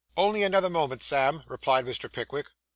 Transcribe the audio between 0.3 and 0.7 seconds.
another